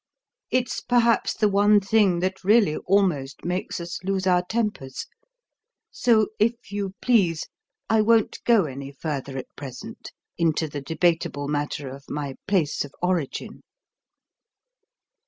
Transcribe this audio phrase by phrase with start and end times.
[0.49, 5.05] It's perhaps the one thing that really almost makes us lose our tempers.
[5.91, 7.47] So, if you please,
[7.87, 12.95] I won't go any further at present into the debatable matter of my place of
[13.03, 13.61] origin."